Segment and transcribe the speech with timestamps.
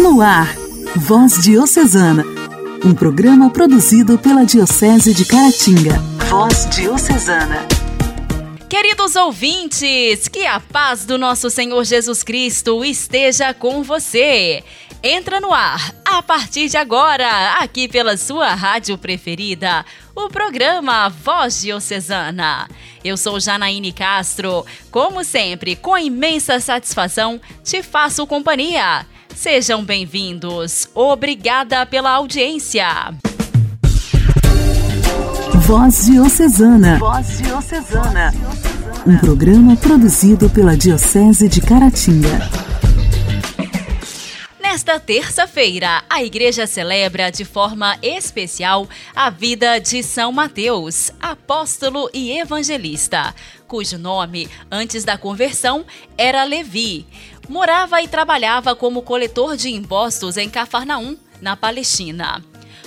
[0.00, 0.56] No ar,
[0.96, 2.24] Voz Diocesana,
[2.82, 5.98] um programa produzido pela Diocese de Caratinga.
[6.30, 7.66] Voz Diocesana.
[8.66, 14.64] Queridos ouvintes, que a paz do nosso Senhor Jesus Cristo esteja com você.
[15.02, 19.84] Entra no ar, a partir de agora, aqui pela sua rádio preferida,
[20.16, 22.66] o programa Voz Diocesana.
[23.04, 24.64] Eu sou Janaíne Castro.
[24.90, 29.04] Como sempre, com imensa satisfação, te faço companhia.
[29.40, 30.86] Sejam bem-vindos.
[30.94, 32.84] Obrigada pela audiência.
[35.66, 36.98] Voz Diocesana.
[36.98, 38.34] Voz Diocesana.
[39.06, 42.69] Um programa produzido pela Diocese de Caratinga.
[44.70, 52.38] Nesta terça-feira, a igreja celebra de forma especial a vida de São Mateus, apóstolo e
[52.38, 53.34] evangelista,
[53.66, 55.84] cujo nome, antes da conversão,
[56.16, 57.04] era Levi.
[57.48, 62.40] Morava e trabalhava como coletor de impostos em Cafarnaum, na Palestina.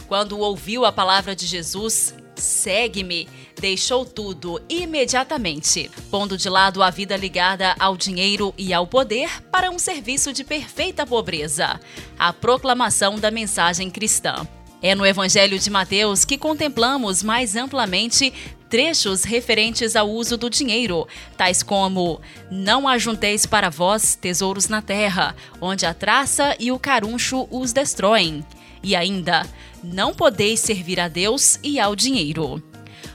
[0.07, 3.27] Quando ouviu a palavra de Jesus, segue-me,
[3.59, 9.69] deixou tudo imediatamente, pondo de lado a vida ligada ao dinheiro e ao poder para
[9.69, 11.79] um serviço de perfeita pobreza
[12.17, 14.47] a proclamação da mensagem cristã.
[14.81, 18.33] É no Evangelho de Mateus que contemplamos mais amplamente
[18.73, 25.35] trechos referentes ao uso do dinheiro, tais como: Não ajunteis para vós tesouros na terra,
[25.61, 28.43] onde a traça e o caruncho os destroem.
[28.81, 29.47] E ainda:
[29.83, 32.63] Não podeis servir a Deus e ao dinheiro.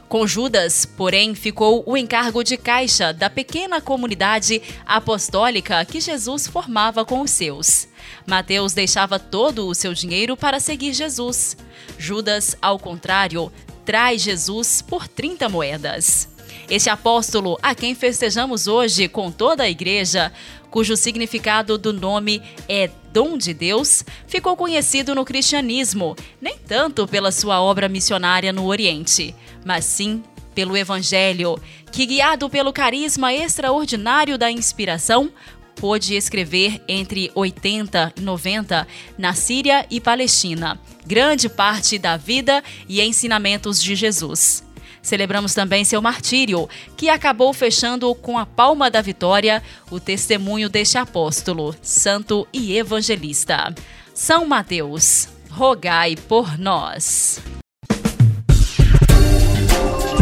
[0.08, 7.04] Com Judas, porém, ficou o encargo de caixa da pequena comunidade apostólica que Jesus formava
[7.04, 7.88] com os seus.
[8.26, 11.56] Mateus deixava todo o seu dinheiro para seguir Jesus.
[11.98, 13.52] Judas, ao contrário,
[13.84, 16.28] traz Jesus por 30 moedas.
[16.70, 20.30] Este apóstolo, a quem festejamos hoje com toda a igreja,
[20.70, 27.32] cujo significado do nome é dom de Deus, ficou conhecido no cristianismo, nem tanto pela
[27.32, 30.22] sua obra missionária no Oriente, mas sim
[30.54, 31.58] pelo Evangelho,
[31.90, 35.32] que, guiado pelo carisma extraordinário da inspiração,
[35.76, 43.00] pôde escrever entre 80 e 90 na Síria e Palestina, grande parte da vida e
[43.00, 44.67] ensinamentos de Jesus.
[45.08, 50.98] Celebramos também seu martírio, que acabou fechando com a palma da vitória o testemunho deste
[50.98, 53.74] apóstolo, santo e evangelista.
[54.12, 57.40] São Mateus, rogai por nós.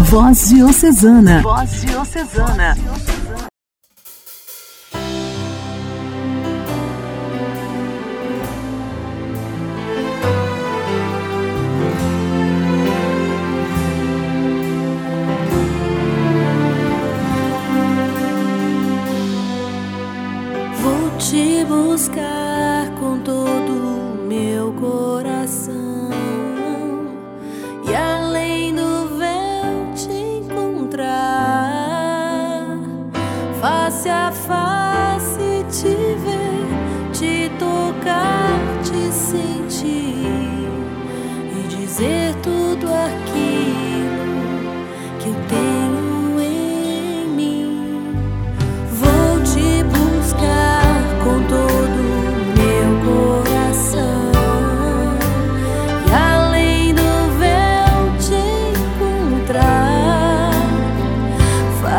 [0.04, 1.42] Voz Diocesana.
[1.42, 2.76] Voz Diocesana.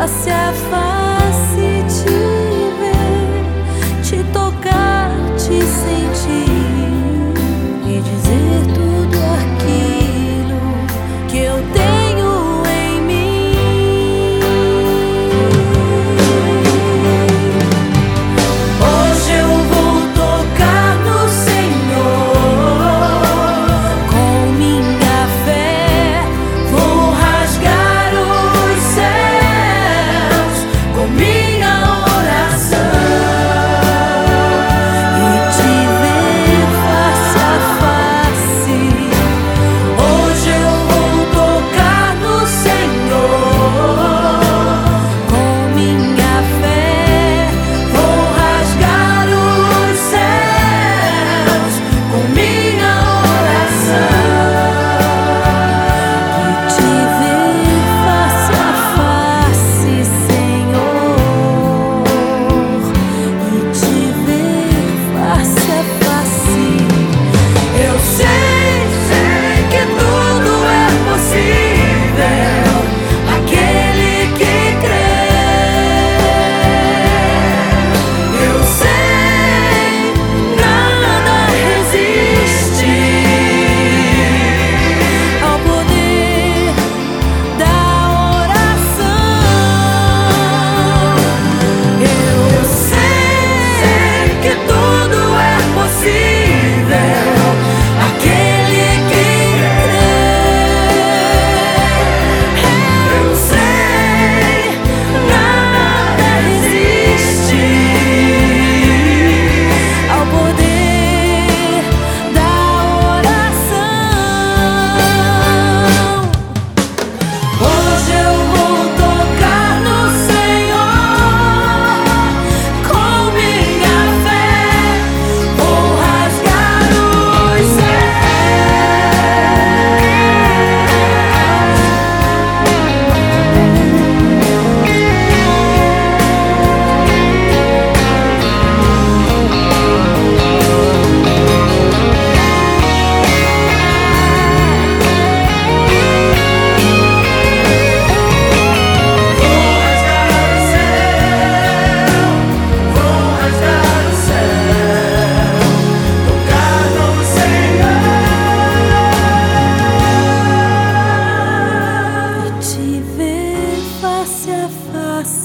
[0.08, 1.07] Face a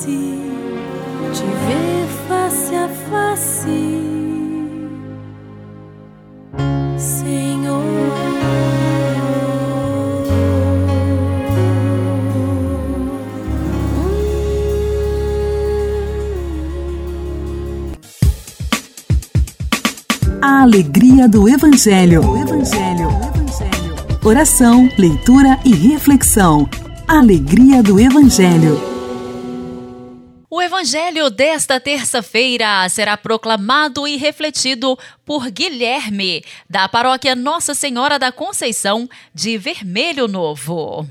[0.04, 0.34] doce
[1.34, 4.02] te ver face a face.
[6.98, 7.84] Senhor.
[20.42, 22.22] A alegria do Evangelho.
[22.22, 23.10] Evangelho.
[23.10, 23.94] Evangelho.
[24.24, 26.70] Oração, leitura e reflexão.
[27.08, 28.93] Alegria do Evangelho.
[30.84, 39.10] Evangelho desta terça-feira será proclamado e refletido por Guilherme, da paróquia Nossa Senhora da Conceição
[39.34, 41.08] de Vermelho Novo.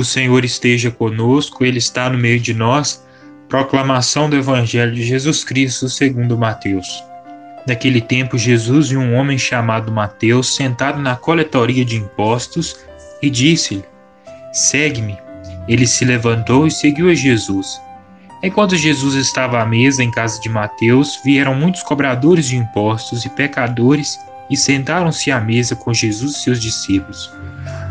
[0.00, 3.04] O Senhor esteja conosco, Ele está no meio de nós.
[3.50, 7.04] Proclamação do Evangelho de Jesus Cristo segundo Mateus.
[7.66, 12.78] Naquele tempo, Jesus viu um homem chamado Mateus sentado na coletoria de impostos
[13.20, 13.84] e disse-lhe:
[14.54, 15.18] Segue-me.
[15.68, 17.78] Ele se levantou e seguiu a Jesus.
[18.42, 23.28] Enquanto Jesus estava à mesa em casa de Mateus, vieram muitos cobradores de impostos e
[23.28, 24.18] pecadores
[24.48, 27.30] e sentaram-se à mesa com Jesus e seus discípulos.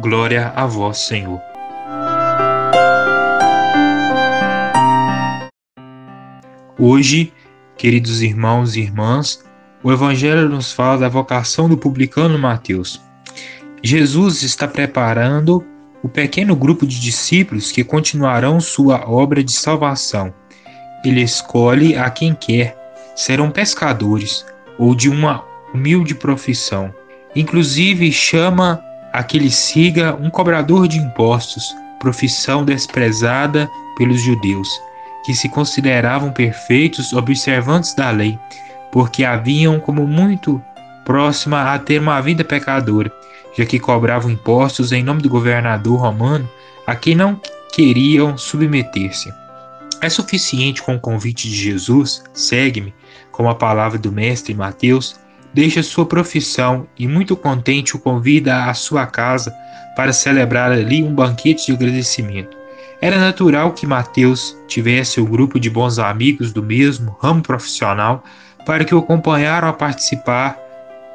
[0.00, 1.40] Glória a vós, Senhor.
[6.78, 7.32] Hoje,
[7.76, 9.44] queridos irmãos e irmãs,
[9.82, 13.00] o Evangelho nos fala da vocação do publicano Mateus.
[13.82, 15.64] Jesus está preparando
[16.02, 20.32] o pequeno grupo de discípulos que continuarão sua obra de salvação.
[21.04, 22.76] Ele escolhe a quem quer,
[23.14, 24.44] serão pescadores
[24.78, 25.44] ou de uma
[25.74, 26.92] humilde profissão.
[27.36, 34.68] Inclusive chama a que lhe siga um cobrador de impostos, profissão desprezada pelos judeus,
[35.24, 38.38] que se consideravam perfeitos observantes da lei,
[38.90, 40.62] porque haviam como muito
[41.04, 43.12] próxima a ter uma vida pecadora,
[43.56, 46.48] já que cobravam impostos em nome do governador romano,
[46.86, 47.40] a quem não
[47.72, 49.32] queriam submeter-se.
[50.00, 52.92] É suficiente com o convite de Jesus, segue-me,
[53.30, 55.16] como a palavra do mestre Mateus,
[55.52, 59.54] deixa sua profissão e, muito contente, o convida à sua casa
[59.96, 62.56] para celebrar ali um banquete de agradecimento.
[63.00, 68.22] Era natural que Mateus tivesse o grupo de bons amigos do mesmo ramo profissional
[68.64, 70.56] para que o acompanharam a participar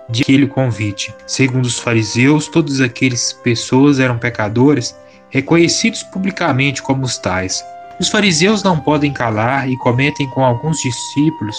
[0.09, 1.13] de aquele convite.
[1.25, 4.95] Segundo os fariseus, todas aquelas pessoas eram pecadores,
[5.29, 7.63] reconhecidos publicamente como os tais.
[7.99, 11.57] Os fariseus não podem calar e cometem com alguns discípulos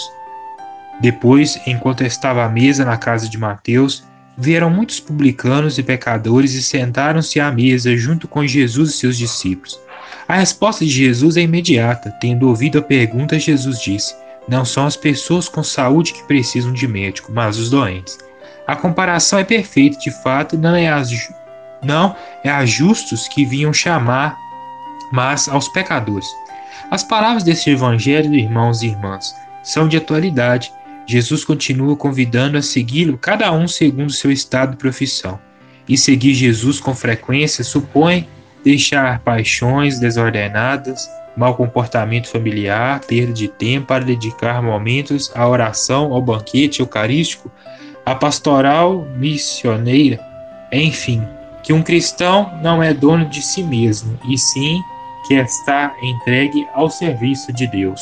[0.99, 4.03] depois, enquanto estava à mesa na casa de Mateus,
[4.37, 9.79] vieram muitos publicanos e pecadores e sentaram-se à mesa junto com Jesus e seus discípulos.
[10.27, 12.11] A resposta de Jesus é imediata.
[12.21, 14.15] Tendo ouvido a pergunta, Jesus disse:
[14.47, 18.17] Não são as pessoas com saúde que precisam de médico, mas os doentes.
[18.67, 21.09] A comparação é perfeita, de fato, não é, as,
[21.81, 24.37] não é a justos que vinham chamar,
[25.11, 26.27] mas aos pecadores.
[26.91, 30.71] As palavras deste evangelho, irmãos e irmãs, são de atualidade
[31.09, 35.39] Jesus continua convidando a segui-lo, cada um segundo seu estado de profissão.
[35.87, 38.29] E seguir Jesus com frequência supõe
[38.63, 46.21] deixar paixões desordenadas, mau comportamento familiar, perda de tempo para dedicar momentos à oração, ao
[46.21, 47.51] banquete eucarístico,
[48.05, 50.19] à pastoral missioneira,
[50.71, 51.23] enfim,
[51.63, 54.79] que um cristão não é dono de si mesmo, e sim
[55.27, 57.99] que está entregue ao serviço de Deus.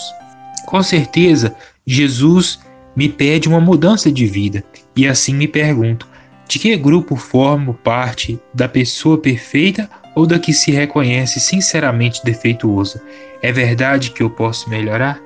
[0.66, 2.60] Com certeza, Jesus
[2.98, 4.63] me pede uma mudança de vida
[4.96, 6.10] e assim me pergunto:
[6.48, 13.00] de que grupo formo parte da pessoa perfeita ou da que se reconhece sinceramente defeituosa?
[13.44, 15.22] É verdade que eu posso melhorar?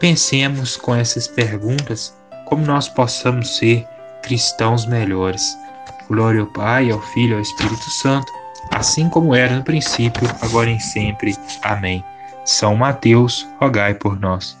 [0.00, 2.12] Pensemos com essas perguntas
[2.46, 3.86] como nós possamos ser
[4.24, 5.56] cristãos melhores.
[6.08, 8.30] Glória ao Pai, ao Filho ao Espírito Santo,
[8.72, 11.36] assim como era no princípio, agora e sempre.
[11.62, 12.04] Amém.
[12.44, 14.60] São Mateus, rogai por nós.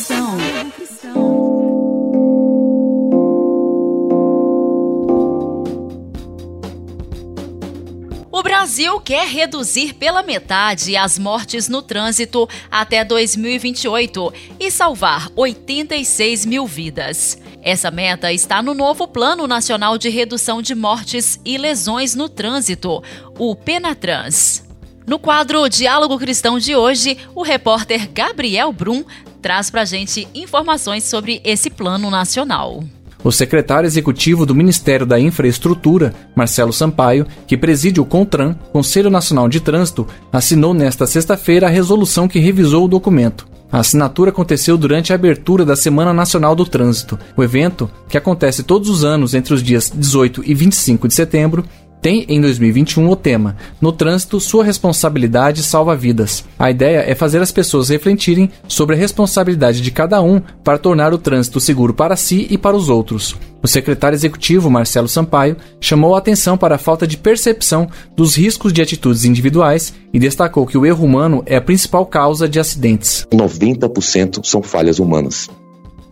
[8.71, 16.65] Brasil quer reduzir pela metade as mortes no trânsito até 2028 e salvar 86 mil
[16.65, 17.37] vidas.
[17.61, 23.03] Essa meta está no novo Plano Nacional de Redução de Mortes e Lesões no Trânsito,
[23.37, 24.63] o Penatrans.
[25.05, 29.03] No quadro Diálogo Cristão de hoje, o repórter Gabriel Brum
[29.41, 32.81] traz para gente informações sobre esse plano nacional.
[33.23, 39.47] O secretário executivo do Ministério da Infraestrutura, Marcelo Sampaio, que preside o CONTRAN, Conselho Nacional
[39.47, 43.47] de Trânsito, assinou nesta sexta-feira a resolução que revisou o documento.
[43.71, 47.17] A assinatura aconteceu durante a abertura da Semana Nacional do Trânsito.
[47.37, 51.63] O evento, que acontece todos os anos entre os dias 18 e 25 de setembro,
[52.01, 56.43] tem em 2021 o tema No trânsito, sua responsabilidade salva vidas.
[56.57, 61.13] A ideia é fazer as pessoas refletirem sobre a responsabilidade de cada um para tornar
[61.13, 63.35] o trânsito seguro para si e para os outros.
[63.63, 68.73] O secretário executivo, Marcelo Sampaio, chamou a atenção para a falta de percepção dos riscos
[68.73, 73.27] de atitudes individuais e destacou que o erro humano é a principal causa de acidentes.
[73.31, 75.47] 90% são falhas humanas.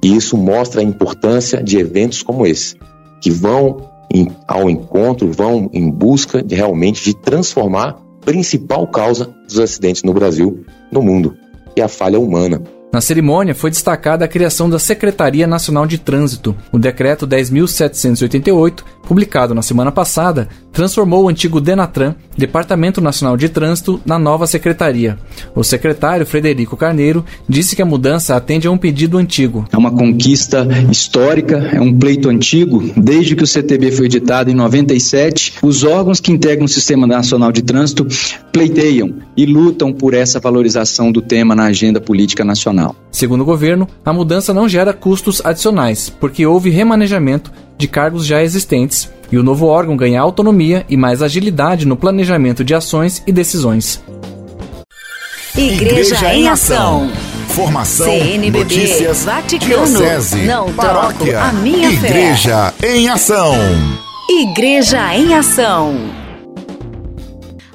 [0.03, 2.75] E isso mostra a importância de eventos como esse,
[3.21, 9.33] que vão em, ao encontro, vão em busca de realmente de transformar a principal causa
[9.47, 11.35] dos acidentes no Brasil, no mundo,
[11.73, 12.61] que é a falha humana.
[12.91, 16.55] Na cerimônia foi destacada a criação da Secretaria Nacional de Trânsito.
[16.71, 24.01] O decreto 10.788, publicado na semana passada, transformou o antigo Denatran, Departamento Nacional de Trânsito,
[24.03, 25.19] na nova secretaria.
[25.55, 29.67] O secretário Frederico Carneiro disse que a mudança atende a um pedido antigo.
[29.71, 32.83] É uma conquista histórica, é um pleito antigo.
[32.97, 37.51] Desde que o CTB foi editado em 97, os órgãos que integram o Sistema Nacional
[37.51, 38.07] de Trânsito
[38.51, 42.78] pleiteiam e lutam por essa valorização do tema na agenda política nacional.
[43.11, 48.43] Segundo o governo, a mudança não gera custos adicionais, porque houve remanejamento de cargos já
[48.43, 53.31] existentes e o novo órgão ganha autonomia e mais agilidade no planejamento de ações e
[53.31, 54.01] decisões.
[55.55, 57.09] Igreja, Igreja em Ação.
[57.49, 62.95] Formação, CNBB, notícias, Vaticano, diocese, não paróquia, a minha Igreja fé.
[62.95, 63.53] em Ação.
[64.29, 66.18] Igreja em Ação.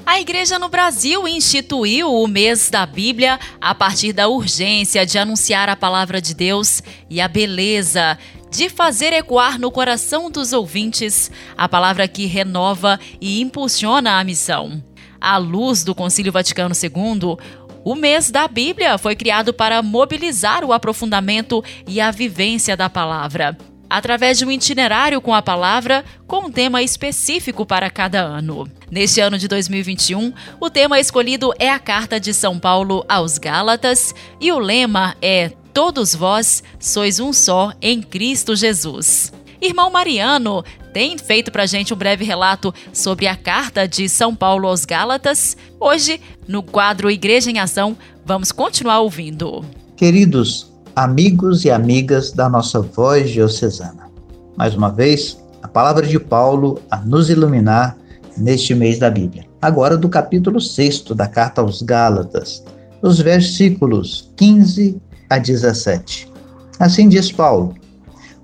[0.05, 5.67] A Igreja no Brasil instituiu o mês da Bíblia a partir da urgência de anunciar
[5.67, 8.15] a palavra de Deus e a beleza
[8.51, 14.81] de fazer ecoar no coração dos ouvintes a palavra que renova e impulsiona a missão.
[15.19, 17.37] À luz do Concílio Vaticano II,
[17.83, 23.57] o mês da Bíblia foi criado para mobilizar o aprofundamento e a vivência da palavra,
[23.89, 28.69] através de um itinerário com a palavra, com um tema específico para cada ano.
[28.89, 34.13] Neste ano de 2021, o tema escolhido é a Carta de São Paulo aos Gálatas
[34.39, 39.33] e o lema é todos vós sois um só em Cristo Jesus.
[39.61, 40.63] Irmão Mariano
[40.93, 45.57] tem feito para gente um breve relato sobre a carta de São Paulo aos Gálatas.
[45.79, 49.65] Hoje, no quadro Igreja em Ação, vamos continuar ouvindo.
[49.97, 54.09] Queridos amigos e amigas da nossa voz diocesana,
[54.55, 57.97] mais uma vez, a palavra de Paulo a nos iluminar
[58.37, 59.45] neste mês da Bíblia.
[59.61, 62.63] Agora, do capítulo 6 da carta aos Gálatas,
[63.01, 66.31] os versículos 15 a 17.
[66.79, 67.75] Assim diz Paulo: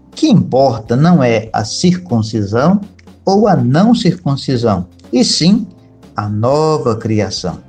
[0.08, 2.81] o que importa não é a circuncisão
[3.24, 5.65] ou a não circuncisão, e sim
[6.17, 7.60] a nova criação.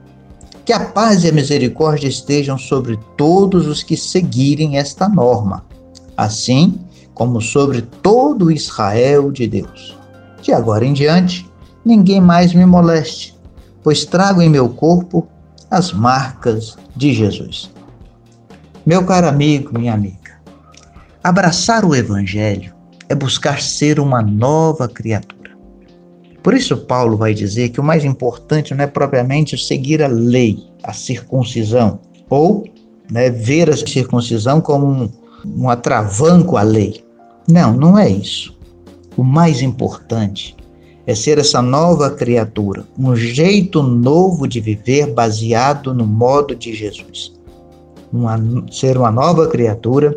[0.65, 5.65] Que a paz e a misericórdia estejam sobre todos os que seguirem esta norma,
[6.17, 6.79] assim
[7.15, 9.99] como sobre todo Israel de Deus.
[10.41, 11.51] De agora em diante,
[11.85, 13.37] ninguém mais me moleste,
[13.83, 15.27] pois trago em meu corpo
[15.71, 17.71] as marcas de Jesus.
[18.85, 20.41] Meu caro amigo, minha amiga,
[21.23, 22.75] abraçar o Evangelho
[23.09, 25.42] é buscar ser uma nova criatura.
[26.43, 30.59] Por isso, Paulo vai dizer que o mais importante não é propriamente seguir a lei,
[30.83, 32.65] a circuncisão, ou
[33.11, 35.11] né, ver a circuncisão como um,
[35.45, 37.05] um atravanco à lei.
[37.49, 38.57] Não, não é isso.
[39.17, 40.57] O mais importante
[41.07, 47.33] é ser essa nova criatura, um jeito novo de viver baseado no modo de Jesus
[48.13, 48.39] uma,
[48.71, 50.17] ser uma nova criatura,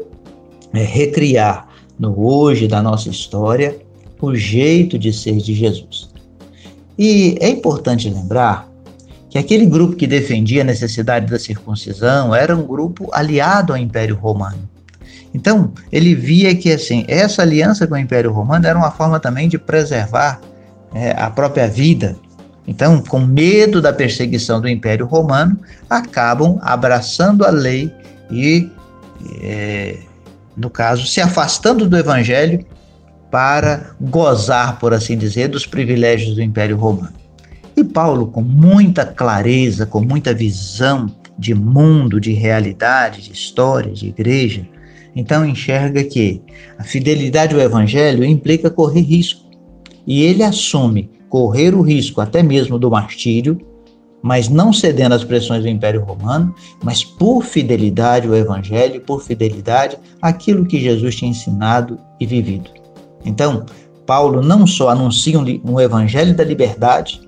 [0.74, 3.79] é recriar no hoje da nossa história
[4.22, 6.10] o jeito de ser de Jesus.
[6.98, 8.70] E é importante lembrar
[9.30, 14.16] que aquele grupo que defendia a necessidade da circuncisão era um grupo aliado ao Império
[14.16, 14.70] Romano.
[15.34, 19.50] Então, ele via que assim, essa aliança com o Império Romano era uma forma também
[19.50, 20.40] de preservar
[20.94, 22.16] é, a própria vida
[22.68, 25.60] então, com medo da perseguição do Império Romano,
[25.90, 27.94] acabam abraçando a lei
[28.32, 28.70] e,
[29.42, 29.98] é,
[30.58, 32.66] no caso, se afastando do Evangelho
[33.29, 37.13] para gozar, por assim dizer, dos privilégios do Império Romano.
[37.75, 44.08] E Paulo, com muita clareza, com muita visão de mundo, de realidade, de história, de
[44.08, 44.65] igreja,
[45.15, 46.41] então enxerga que
[46.77, 49.46] a fidelidade ao evangelho implica correr risco.
[50.05, 53.60] E ele assume correr o risco até mesmo do martírio,
[54.22, 56.53] mas não cedendo às pressões do Império Romano,
[56.84, 62.69] mas por fidelidade ao evangelho, por fidelidade àquilo que Jesus tinha ensinado e vivido.
[63.26, 63.66] Então,
[64.06, 67.22] Paulo não só anuncia um, evangelho da liberdade,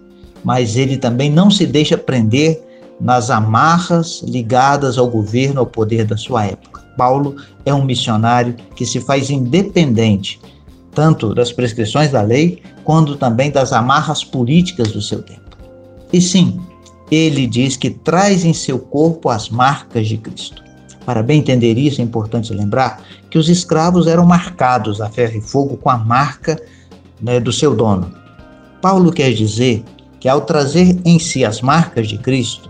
[0.43, 2.61] mas ele também não se deixa prender
[3.01, 6.83] nas amarras ligadas ao governo, ao poder da sua época.
[6.95, 10.39] Paulo é um missionário que se faz independente
[10.97, 15.55] tanto das prescrições da lei, quanto também das amarras políticas do seu tempo.
[16.11, 16.59] E sim,
[17.11, 20.63] ele diz que traz em seu corpo as marcas de Cristo.
[21.07, 25.41] Para bem entender isso, é importante lembrar que os escravos eram marcados a ferro e
[25.41, 26.61] fogo com a marca
[27.21, 28.11] né, do seu dono.
[28.81, 29.85] Paulo quer dizer
[30.19, 32.69] que ao trazer em si as marcas de Cristo,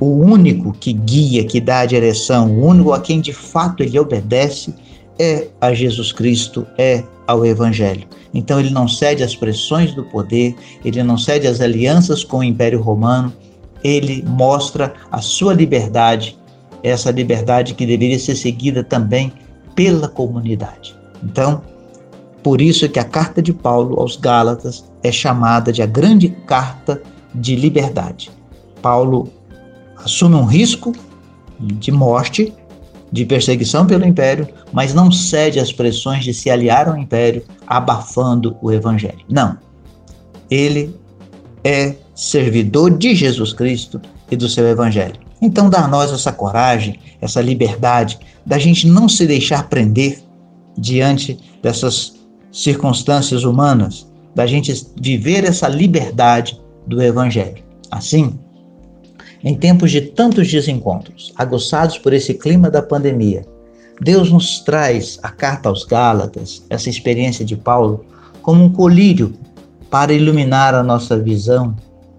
[0.00, 3.98] o único que guia, que dá a direção, o único a quem de fato ele
[3.98, 4.74] obedece
[5.18, 8.08] é a Jesus Cristo, é ao Evangelho.
[8.32, 12.44] Então ele não cede às pressões do poder, ele não cede às alianças com o
[12.44, 13.30] Império Romano,
[13.84, 16.38] ele mostra a sua liberdade,
[16.82, 19.32] essa liberdade que deveria ser seguida também
[19.74, 20.96] pela comunidade.
[21.22, 21.62] Então,
[22.42, 27.02] por isso que a carta de Paulo aos Gálatas é chamada de a grande carta
[27.34, 28.30] de liberdade.
[28.80, 29.28] Paulo
[29.96, 30.92] assume um risco
[31.58, 32.54] de morte,
[33.10, 38.56] de perseguição pelo império, mas não cede às pressões de se aliar ao império, abafando
[38.62, 39.24] o evangelho.
[39.28, 39.58] Não.
[40.50, 40.94] Ele
[41.64, 45.25] é servidor de Jesus Cristo e do seu evangelho.
[45.46, 50.18] Então dá a nós essa coragem, essa liberdade da gente não se deixar prender
[50.76, 52.14] diante dessas
[52.50, 57.62] circunstâncias humanas, da gente viver essa liberdade do evangelho.
[57.92, 58.36] Assim,
[59.44, 63.46] em tempos de tantos desencontros, aguçados por esse clima da pandemia,
[64.00, 68.04] Deus nos traz a carta aos Gálatas, essa experiência de Paulo,
[68.42, 69.32] como um colírio
[69.88, 71.76] para iluminar a nossa visão,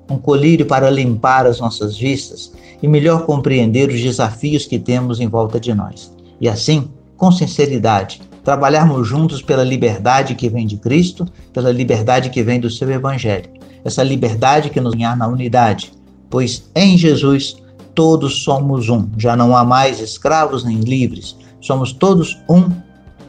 [0.10, 5.28] um colírio para limpar as nossas vistas e melhor compreender os desafios que temos em
[5.28, 6.12] volta de nós.
[6.39, 12.43] E assim, com sinceridade, trabalharmos juntos pela liberdade que vem de Cristo, pela liberdade que
[12.43, 13.50] vem do seu Evangelho.
[13.84, 15.91] Essa liberdade que nos ganha na unidade,
[16.30, 17.58] pois em Jesus
[17.93, 19.10] todos somos um.
[19.17, 22.70] Já não há mais escravos nem livres, somos todos um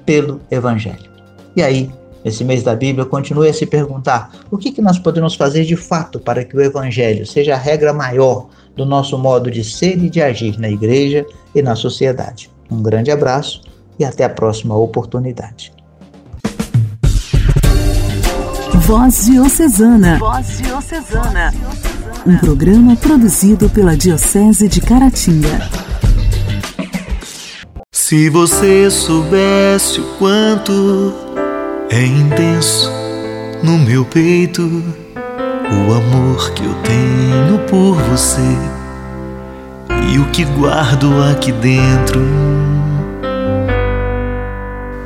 [0.05, 1.11] pelo Evangelho.
[1.57, 1.91] E aí,
[2.25, 5.77] nesse mês da Bíblia, continue a se perguntar o que, que nós podemos fazer de
[5.77, 10.11] fato para que o Evangelho seja a regra maior do nosso modo de ser e
[10.11, 12.51] de agir na igreja e na sociedade.
[12.71, 13.63] Um grande abraço
[13.99, 15.73] e até a próxima oportunidade.
[18.87, 20.19] Voz Diocesana.
[20.19, 21.53] Voz Diocesana
[22.29, 25.69] um programa produzido pela Diocese de Caratinga.
[27.91, 31.15] Se você soubesse o quanto
[31.91, 32.93] é intenso
[33.63, 38.57] no meu peito o amor que eu tenho por você
[40.11, 42.21] e o que guardo aqui dentro.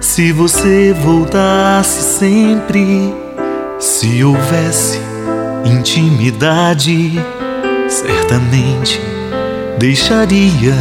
[0.01, 3.15] Se você voltasse sempre,
[3.79, 5.01] se houvesse
[5.65, 7.13] intimidade,
[7.89, 9.01] certamente
[9.79, 10.77] deixaria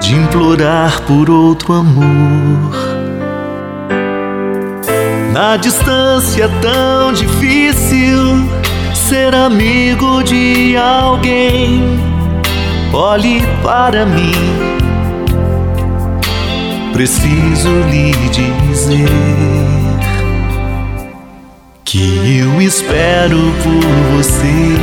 [0.00, 3.01] de implorar por outro amor.
[5.32, 8.46] Na distância tão difícil,
[8.94, 11.82] ser amigo de alguém,
[12.92, 14.32] olhe para mim.
[16.92, 19.08] Preciso lhe dizer
[21.82, 24.76] que eu espero por você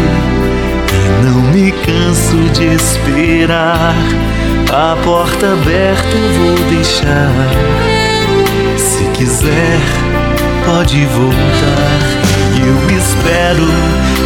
[0.91, 3.93] e não me canso de esperar.
[4.73, 7.31] A porta aberta eu vou deixar.
[8.77, 10.08] Se quiser,
[10.65, 11.99] pode voltar.
[12.61, 13.67] Eu espero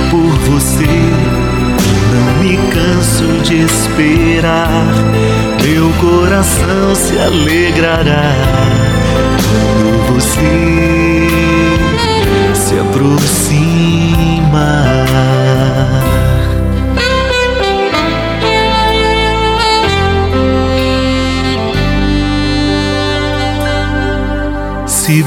[0.09, 0.87] por você
[2.13, 4.85] não me canso de esperar.
[5.63, 8.92] Meu coração se alegrará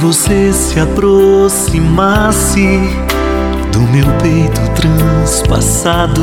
[0.00, 2.80] você se aproximasse
[3.72, 6.22] do meu peito transpassado,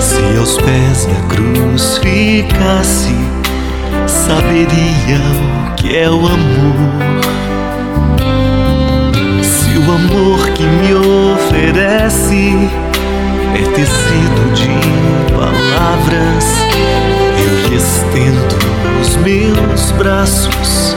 [0.00, 3.14] se aos pés da cruz ficasse,
[4.06, 5.20] saberia
[5.70, 7.12] o que é o amor
[9.86, 12.54] o amor que me oferece
[13.54, 14.68] é tecido de
[15.34, 16.44] palavras.
[17.38, 18.56] Eu lhe estendo
[19.00, 20.96] os meus braços,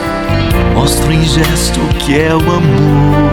[0.76, 3.32] mostro em gesto que é o amor.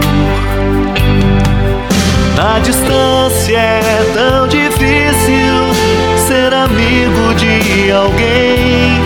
[2.36, 5.74] Na distância é tão difícil
[6.26, 8.98] ser amigo de alguém.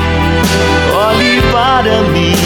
[0.95, 2.37] Olhe para mim,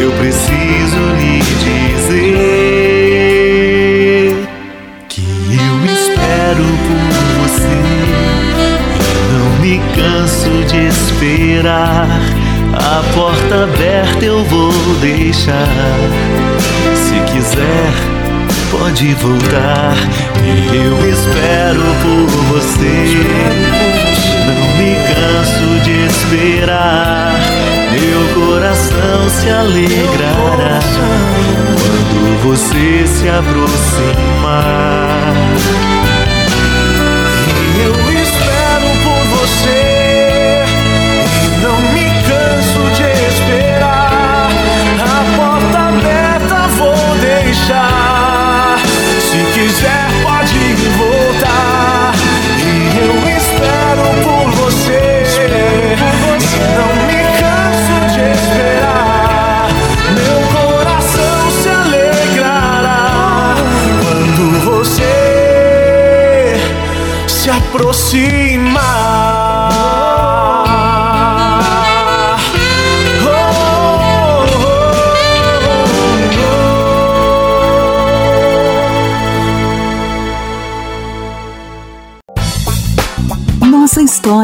[0.00, 1.40] eu preciso lhe
[1.98, 2.36] dizer
[5.08, 7.02] que eu espero por
[7.42, 7.78] você
[9.32, 12.15] não me canso de esperar.
[12.74, 15.68] A porta aberta eu vou deixar.
[16.94, 17.92] Se quiser,
[18.70, 19.94] pode voltar.
[20.42, 22.96] E eu espero por você.
[24.46, 27.34] Não me canso de esperar.
[27.92, 30.80] Meu coração se alegrará
[31.76, 34.66] quando você se aproximar.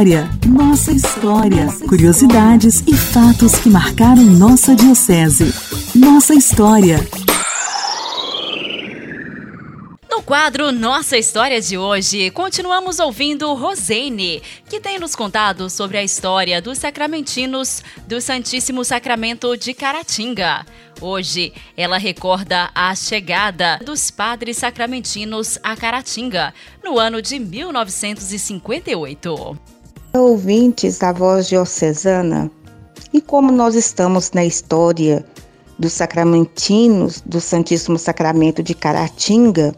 [0.02, 1.68] História, nossa história.
[1.88, 5.54] Curiosidades e fatos que marcaram nossa diocese.
[5.94, 6.98] Nossa história.
[10.10, 16.02] No quadro Nossa História de hoje, continuamos ouvindo Rosene, que tem nos contado sobre a
[16.02, 20.66] história dos sacramentinos do Santíssimo Sacramento de Caratinga.
[21.00, 29.71] Hoje, ela recorda a chegada dos padres sacramentinos a Caratinga, no ano de 1958.
[30.14, 32.50] Ouvintes da voz diocesana,
[33.14, 35.24] e como nós estamos na história
[35.78, 39.74] dos sacramentinos do Santíssimo Sacramento de Caratinga,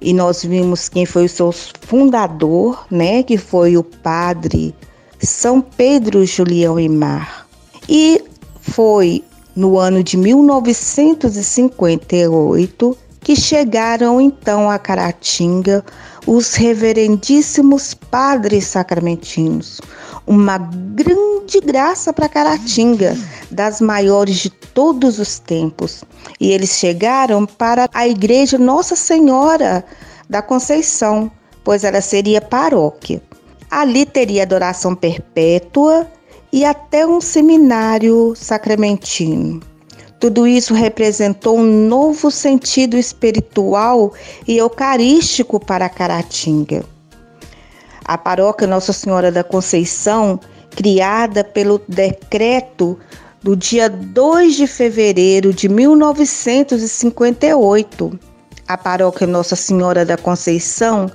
[0.00, 4.74] e nós vimos quem foi o seu fundador, né, que foi o padre
[5.20, 7.46] São Pedro Julião Imar.
[7.88, 8.24] E
[8.60, 9.22] foi
[9.54, 15.84] no ano de 1958 que chegaram então a Caratinga
[16.28, 19.80] os reverendíssimos padres sacramentinos.
[20.26, 23.16] Uma grande graça para Caratinga,
[23.50, 26.04] das maiores de todos os tempos.
[26.38, 29.82] E eles chegaram para a igreja Nossa Senhora
[30.28, 31.30] da Conceição,
[31.64, 33.22] pois ela seria paróquia.
[33.70, 36.06] Ali teria adoração perpétua
[36.52, 39.60] e até um seminário sacramentino.
[40.18, 44.14] Tudo isso representou um novo sentido espiritual
[44.48, 46.84] e eucarístico para Caratinga.
[48.04, 52.98] A paróquia Nossa Senhora da Conceição, criada pelo decreto
[53.40, 58.18] do dia 2 de fevereiro de 1958,
[58.66, 61.08] a paróquia Nossa Senhora da Conceição,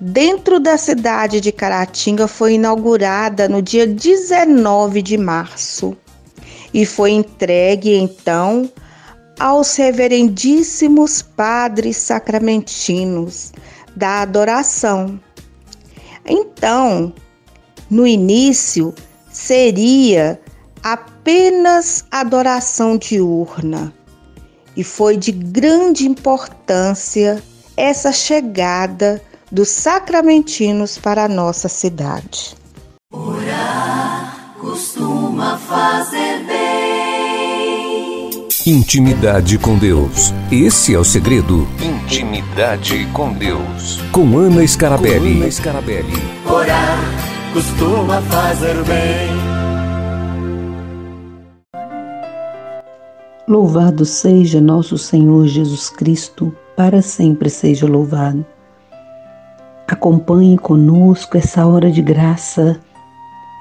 [0.00, 5.96] dentro da cidade de Caratinga, foi inaugurada no dia 19 de março
[6.72, 8.70] e foi entregue então
[9.38, 13.52] aos reverendíssimos padres sacramentinos
[13.94, 15.20] da adoração.
[16.26, 17.12] Então,
[17.90, 18.94] no início,
[19.30, 20.40] seria
[20.82, 23.92] apenas adoração diurna
[24.76, 27.42] e foi de grande importância
[27.76, 32.57] essa chegada dos sacramentinos para a nossa cidade.
[35.38, 38.30] Costuma fazer bem.
[38.66, 40.34] Intimidade com Deus.
[40.50, 41.68] Esse é o segredo.
[41.80, 44.00] Intimidade com Deus.
[44.10, 45.36] Com Ana Scarabelli.
[45.36, 46.12] Com Ana Scarabelli.
[46.44, 46.98] Orar
[47.54, 49.28] costuma fazer bem.
[53.46, 58.44] Louvado seja nosso Senhor Jesus Cristo, para sempre seja louvado.
[59.86, 62.80] Acompanhe conosco essa hora de graça,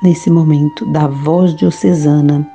[0.04, 2.48] nesse momento da voz diocesana.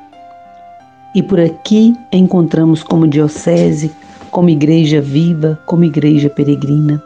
[1.15, 3.93] E por aqui encontramos como diocese,
[4.31, 7.03] como igreja viva, como igreja peregrina.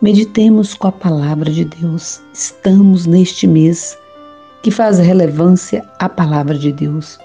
[0.00, 2.20] Meditemos com a palavra de Deus.
[2.32, 3.96] Estamos neste mês
[4.62, 7.18] que faz relevância à palavra de Deus.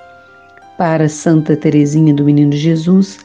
[0.77, 3.19] Para Santa Teresinha do Menino Jesus,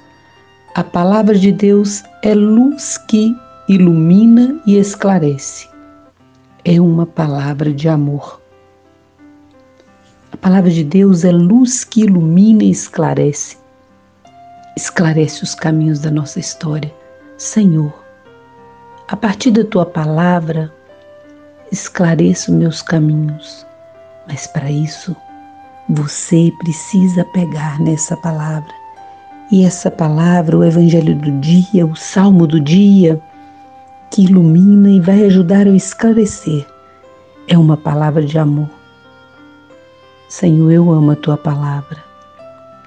[0.75, 3.35] a palavra de Deus é luz que
[3.69, 5.69] ilumina e esclarece.
[6.65, 8.44] É uma palavra de amor.
[10.45, 13.57] Palavra de Deus é luz que ilumina e esclarece.
[14.77, 16.93] Esclarece os caminhos da nossa história.
[17.39, 17.91] Senhor,
[19.09, 20.71] a partir da tua palavra,
[21.73, 23.65] esclareça os meus caminhos.
[24.29, 25.17] Mas para isso,
[25.89, 28.75] você precisa pegar nessa palavra.
[29.51, 33.19] E essa palavra, o evangelho do dia, o salmo do dia,
[34.11, 36.67] que ilumina e vai ajudar a esclarecer,
[37.49, 38.84] é uma palavra de amor.
[40.35, 42.03] Senhor, eu amo a tua palavra.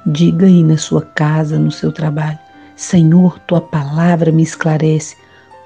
[0.06, 2.38] Diga aí na sua casa, no seu trabalho:
[2.76, 5.16] Senhor, tua palavra me esclarece,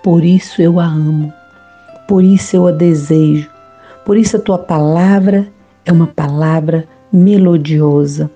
[0.03, 1.33] por isso eu a amo,
[2.07, 3.49] por isso eu a desejo,
[4.05, 5.47] por isso a tua palavra
[5.83, 8.29] é uma palavra melodiosa,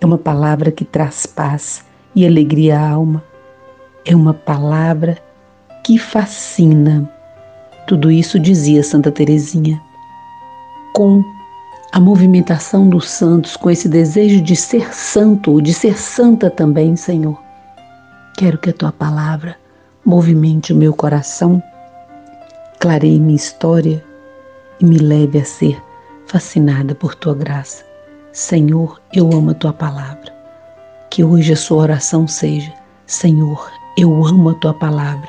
[0.00, 1.84] é uma palavra que traz paz
[2.14, 3.20] e alegria à alma,
[4.04, 5.18] é uma palavra
[5.82, 7.10] que fascina.
[7.84, 9.82] Tudo isso dizia Santa Teresinha.
[10.94, 11.24] Com
[11.92, 17.38] a movimentação dos santos, com esse desejo de ser santo, de ser santa também, Senhor,
[18.34, 19.56] quero que a tua palavra
[20.04, 21.62] movimente o meu coração,
[22.80, 24.02] clareie minha história
[24.80, 25.80] e me leve a ser
[26.26, 27.84] fascinada por tua graça.
[28.32, 30.32] Senhor, eu amo a tua palavra.
[31.10, 32.72] Que hoje a sua oração seja:
[33.06, 35.28] Senhor, eu amo a tua palavra,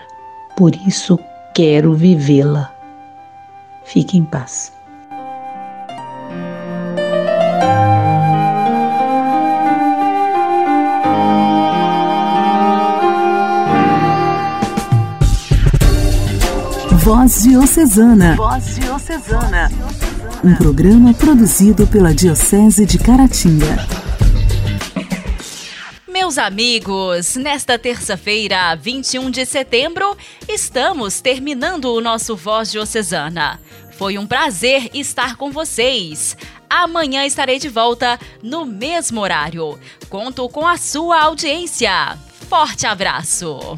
[0.56, 1.20] por isso
[1.54, 2.74] quero vivê-la.
[3.84, 4.72] Fique em paz.
[17.04, 18.38] Voz Diocesana.
[18.38, 19.70] Voz Diocesana.
[20.42, 23.76] Um programa produzido pela Diocese de Caratinga.
[26.08, 30.16] Meus amigos, nesta terça-feira, 21 de setembro,
[30.48, 33.60] estamos terminando o nosso Voz Diocesana.
[33.98, 36.38] Foi um prazer estar com vocês.
[36.70, 39.78] Amanhã estarei de volta no mesmo horário.
[40.10, 42.18] Conto com a sua audiência.
[42.48, 43.78] Forte abraço!